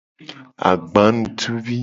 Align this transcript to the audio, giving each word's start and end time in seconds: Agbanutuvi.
Agbanutuvi. 0.69 1.79